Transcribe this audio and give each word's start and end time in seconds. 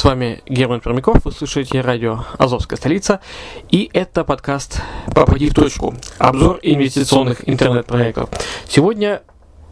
С 0.00 0.04
вами 0.04 0.42
Герман 0.46 0.80
Пермяков, 0.80 1.26
вы 1.26 1.30
слушаете 1.30 1.82
радио 1.82 2.24
«Азовская 2.38 2.78
столица», 2.78 3.20
и 3.68 3.90
это 3.92 4.24
подкаст 4.24 4.80
«Попади 5.14 5.50
в 5.50 5.54
точку»– 5.54 5.94
обзор 6.18 6.58
инвестиционных 6.62 7.46
интернет-проектов. 7.46 8.30
Сегодня 8.66 9.22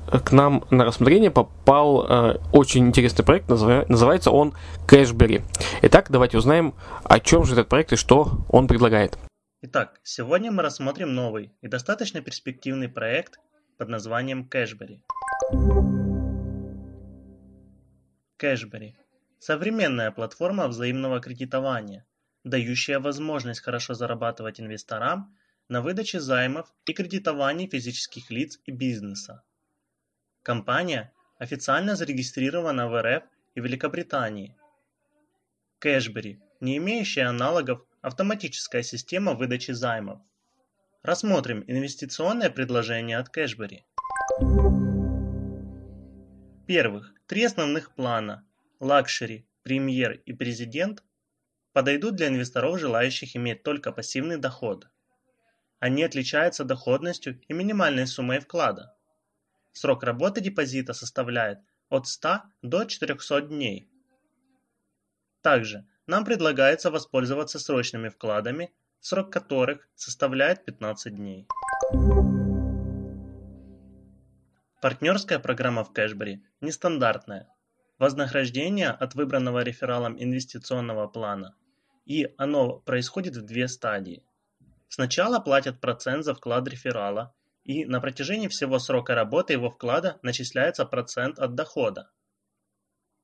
к 0.06 0.30
нам 0.32 0.66
на 0.68 0.84
рассмотрение 0.84 1.30
попал 1.30 2.06
э, 2.06 2.40
очень 2.52 2.88
интересный 2.88 3.24
проект, 3.24 3.48
называется 3.48 4.30
он 4.30 4.52
Cashberry. 4.86 5.44
Итак, 5.80 6.08
давайте 6.10 6.36
узнаем, 6.36 6.74
о 7.04 7.20
чем 7.20 7.44
же 7.44 7.54
этот 7.54 7.70
проект 7.70 7.94
и 7.94 7.96
что 7.96 8.44
он 8.50 8.68
предлагает. 8.68 9.16
Итак, 9.62 9.98
сегодня 10.02 10.52
мы 10.52 10.62
рассмотрим 10.62 11.14
новый 11.14 11.52
и 11.62 11.68
достаточно 11.68 12.20
перспективный 12.20 12.90
проект 12.90 13.38
под 13.78 13.88
названием 13.88 14.46
Cashberry. 14.52 15.00
Cashbery 18.38 18.92
Современная 19.38 20.10
платформа 20.10 20.66
взаимного 20.66 21.20
кредитования, 21.20 22.04
дающая 22.42 22.98
возможность 22.98 23.60
хорошо 23.60 23.94
зарабатывать 23.94 24.60
инвесторам 24.60 25.36
на 25.68 25.80
выдаче 25.80 26.18
займов 26.18 26.72
и 26.86 26.92
кредитовании 26.92 27.68
физических 27.68 28.30
лиц 28.30 28.58
и 28.64 28.72
бизнеса. 28.72 29.44
Компания 30.42 31.12
официально 31.38 31.94
зарегистрирована 31.94 32.88
в 32.88 33.00
РФ 33.00 33.22
и 33.54 33.60
Великобритании. 33.60 34.56
Cashbery– 35.78 36.40
не 36.60 36.78
имеющая 36.78 37.26
аналогов 37.26 37.84
автоматическая 38.00 38.82
система 38.82 39.34
выдачи 39.34 39.70
займов. 39.70 40.20
Рассмотрим 41.02 41.62
инвестиционное 41.68 42.50
предложение 42.50 43.18
от 43.18 43.28
Cashbery. 43.28 43.84
Первых, 46.66 47.14
три 47.26 47.44
основных 47.44 47.94
плана 47.94 48.44
luxury, 48.80 49.46
премьер 49.62 50.12
и 50.24 50.32
президент 50.32 51.02
подойдут 51.72 52.16
для 52.16 52.28
инвесторов, 52.28 52.78
желающих 52.78 53.36
иметь 53.36 53.62
только 53.62 53.92
пассивный 53.92 54.38
доход. 54.38 54.88
Они 55.78 56.02
отличаются 56.02 56.64
доходностью 56.64 57.40
и 57.46 57.52
минимальной 57.52 58.06
суммой 58.06 58.40
вклада. 58.40 58.96
Срок 59.72 60.02
работы 60.02 60.40
депозита 60.40 60.92
составляет 60.92 61.60
от 61.88 62.06
100 62.08 62.42
до 62.62 62.84
400 62.84 63.42
дней. 63.42 63.88
Также 65.40 65.86
нам 66.06 66.24
предлагается 66.24 66.90
воспользоваться 66.90 67.58
срочными 67.58 68.08
вкладами, 68.08 68.72
срок 69.00 69.32
которых 69.32 69.88
составляет 69.94 70.64
15 70.64 71.14
дней. 71.14 71.46
Партнерская 74.80 75.38
программа 75.38 75.84
в 75.84 75.92
Кэшбери 75.92 76.44
нестандартная– 76.60 77.48
вознаграждение 77.98 78.90
от 78.90 79.14
выбранного 79.14 79.62
рефералом 79.62 80.16
инвестиционного 80.22 81.08
плана, 81.08 81.54
и 82.06 82.32
оно 82.38 82.78
происходит 82.78 83.36
в 83.36 83.42
две 83.42 83.68
стадии. 83.68 84.22
Сначала 84.88 85.40
платят 85.40 85.80
процент 85.80 86.24
за 86.24 86.34
вклад 86.34 86.66
реферала, 86.68 87.34
и 87.64 87.84
на 87.84 88.00
протяжении 88.00 88.48
всего 88.48 88.78
срока 88.78 89.14
работы 89.14 89.52
его 89.52 89.70
вклада 89.70 90.18
начисляется 90.22 90.86
процент 90.86 91.38
от 91.38 91.54
дохода. 91.54 92.10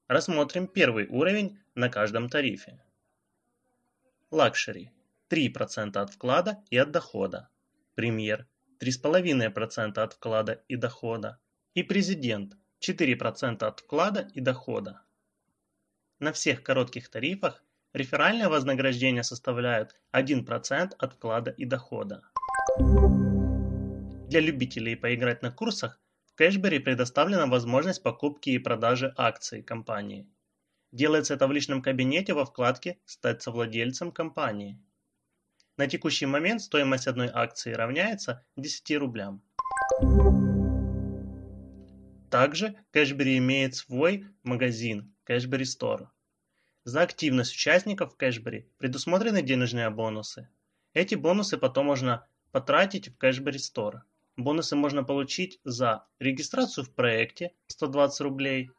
Рассмотрим 0.07 0.69
первый 0.69 1.07
уровень 1.07 1.59
на 1.75 1.89
каждом 1.89 2.29
тарифе. 2.29 2.83
Luxury– 4.31 4.91
3% 5.31 5.97
от 5.97 6.13
вклада 6.13 6.63
и 6.69 6.77
от 6.77 6.91
дохода. 6.91 7.49
Премьер– 7.95 8.47
3,5% 8.81 9.99
от 9.99 10.13
вклада 10.13 10.63
и 10.69 10.77
дохода. 10.77 11.39
И 11.73 11.83
президент 11.83 12.59
4% 12.89 13.65
от 13.65 13.81
вклада 13.81 14.29
и 14.35 14.41
дохода. 14.41 15.01
На 16.19 16.33
всех 16.33 16.63
коротких 16.63 17.09
тарифах 17.09 17.63
реферальное 17.93 18.49
вознаграждение 18.49 19.23
составляет 19.23 19.99
1% 20.13 20.95
от 20.99 21.13
вклада 21.15 21.51
и 21.51 21.65
дохода. 21.65 22.23
Для 24.29 24.41
любителей 24.41 24.97
поиграть 24.97 25.43
на 25.43 25.51
курсах 25.51 26.01
в 26.27 26.35
Кэшбери 26.35 26.79
предоставлена 26.79 27.47
возможность 27.47 28.03
покупки 28.03 28.51
и 28.51 28.59
продажи 28.59 29.13
акций 29.17 29.63
компании. 29.63 30.29
Делается 30.93 31.35
это 31.35 31.47
в 31.47 31.53
личном 31.53 31.83
кабинете 31.83 32.35
во 32.35 32.45
вкладке 32.45 32.99
«Стать 33.05 33.43
совладельцем 33.43 34.13
компании». 34.13 34.81
На 35.77 35.89
текущий 35.89 36.27
момент 36.27 36.63
стоимость 36.63 37.09
одной 37.09 37.29
акции 37.33 37.73
равняется 37.73 38.45
10 38.57 38.97
рублям. 38.99 39.43
Также 42.35 42.75
Кэшбери 42.91 43.39
имеет 43.39 43.77
свой 43.77 44.27
магазин 44.43 45.15
Кэшбери 45.23 45.63
Store. 45.63 46.09
За 46.83 47.03
активность 47.03 47.55
участников 47.55 48.17
Кэшбери 48.17 48.69
предусмотрены 48.79 49.41
денежные 49.41 49.89
бонусы. 49.89 50.49
Эти 50.95 51.15
бонусы 51.15 51.59
потом 51.59 51.87
можно 51.87 52.27
потратить 52.51 53.07
в 53.07 53.17
Кэшбери 53.19 53.59
Store. 53.59 54.01
Бонусы 54.37 54.75
можно 54.75 55.05
получить 55.05 55.61
за 55.63 56.09
регистрацию 56.19 56.85
в 56.85 56.93
проекте 56.93 57.53
120 57.69 58.21
рублей, 58.23 58.73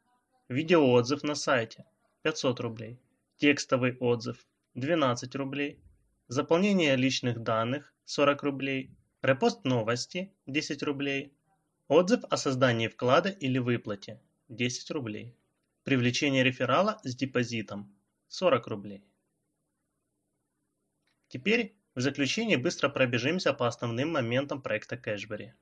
видеоотзыв 0.49 1.23
на 1.23 1.35
сайте 1.35 1.85
500 2.23 2.59
рублей, 2.59 2.99
текстовый 3.37 3.95
отзыв 4.01 4.45
12 4.73 5.33
рублей, 5.35 5.79
заполнение 6.27 6.97
личных 6.97 7.41
данных 7.41 7.93
40 8.03 8.43
рублей, 8.43 8.91
репост 9.21 9.63
новости 9.63 10.33
10 10.45 10.83
рублей, 10.83 11.31
Отзыв 11.87 12.23
о 12.31 12.37
создании 12.37 12.87
вклада 12.87 13.29
или 13.29 13.59
выплате– 13.59 14.19
10 14.49 14.89
рублей. 14.89 15.37
Привлечение 15.83 16.43
реферала 16.43 16.99
с 17.03 17.15
депозитом– 17.15 17.95
40 18.27 18.67
рублей. 18.67 19.05
Теперь 21.27 21.77
в 21.93 22.01
заключение 22.01 22.57
быстро 22.57 22.89
пробежимся 22.89 23.53
по 23.53 23.67
основным 23.67 24.11
моментам 24.13 24.63
проекта 24.63 24.97
Кэшбери. 24.97 25.53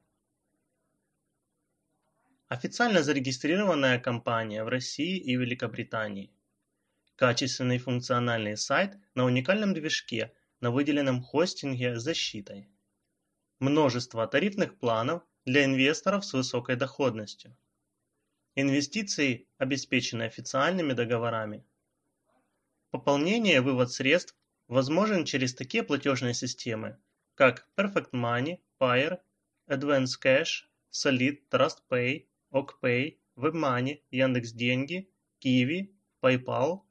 Официально 2.48 3.04
зарегистрированная 3.04 4.00
компания 4.00 4.64
в 4.64 4.70
России 4.70 5.18
и 5.18 5.36
Великобритании. 5.36 6.32
Качественный 7.18 7.80
функциональный 7.80 8.56
сайт 8.56 8.98
на 9.14 9.26
уникальном 9.26 9.74
движке 9.74 10.34
на 10.62 10.72
выделенном 10.72 11.22
хостинге 11.22 12.00
с 12.00 12.02
защитой. 12.02 12.70
Множество 13.60 14.26
тарифных 14.26 14.80
планов 14.80 15.22
для 15.46 15.66
инвесторов 15.66 16.26
с 16.26 16.34
высокой 16.34 16.76
доходностью. 16.76 17.56
Инвестиции 18.56 19.48
обеспечены 19.58 20.24
официальными 20.24 20.94
договорами. 20.94 21.66
Пополнение 22.92 23.56
и 23.56 23.60
вывод 23.60 23.92
средств 23.92 24.36
возможен 24.68 25.26
через 25.26 25.56
такие 25.56 25.84
платежные 25.84 26.34
системы, 26.34 26.98
как 27.36 27.68
Perfect 27.76 28.12
Money, 28.12 28.60
Payer, 28.80 29.20
Advance 29.68 30.20
Cash, 30.24 30.66
Solid, 30.92 31.40
TrustPay, 31.50 32.28
OkPay, 32.54 33.18
WebMoney, 33.36 34.04
Яндекс.Деньги, 34.12 35.10
Kiwi, 35.44 35.96
PayPal, 36.22 36.84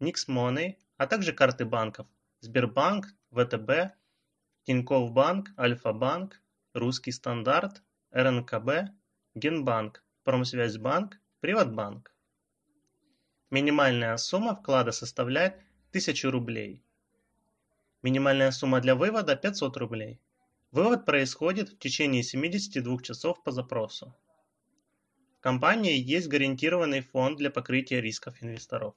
NixMoney, 0.00 0.76
а 0.96 1.06
также 1.06 1.32
карты 1.32 1.64
банков 1.64 2.06
Сбербанк, 2.40 3.06
ВТБ, 3.32 3.96
Тинькофф 4.64 5.10
Банк, 5.12 5.50
Альфа-Банк, 5.58 6.40
Русский 6.72 7.10
стандарт, 7.10 7.82
РНКБ, 8.10 8.90
Генбанк, 9.34 10.02
Промсвязьбанк, 10.24 11.20
Приватбанк. 11.40 12.10
Минимальная 13.50 14.16
сумма 14.16 14.54
вклада 14.56 14.92
составляет 14.92 15.56
1000 15.90 16.30
рублей. 16.30 16.82
Минимальная 18.02 18.50
сумма 18.50 18.80
для 18.80 18.94
вывода 18.94 19.36
500 19.36 19.76
рублей. 19.76 20.22
Вывод 20.70 21.04
происходит 21.04 21.68
в 21.68 21.78
течение 21.78 22.22
72 22.22 23.02
часов 23.02 23.42
по 23.42 23.52
запросу. 23.52 24.16
В 25.36 25.40
компании 25.40 25.98
есть 25.98 26.28
гарантированный 26.28 27.02
фонд 27.02 27.36
для 27.36 27.50
покрытия 27.50 28.00
рисков 28.00 28.42
инвесторов. 28.42 28.94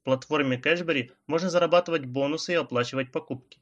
В 0.00 0.04
платформе 0.04 0.56
Cashberry 0.56 1.10
можно 1.26 1.50
зарабатывать 1.50 2.06
бонусы 2.06 2.52
и 2.52 2.56
оплачивать 2.56 3.10
покупки. 3.10 3.60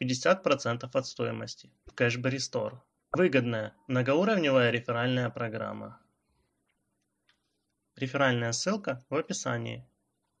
50% 0.00 0.90
от 0.92 1.06
стоимости 1.06 1.70
в 1.86 1.94
Cashberry 1.94 2.38
Store. 2.38 2.80
Выгодная, 3.14 3.74
многоуровневая 3.88 4.70
реферальная 4.70 5.28
программа. 5.28 6.00
Реферальная 7.94 8.52
ссылка 8.52 9.04
в 9.10 9.14
описании. 9.14 9.86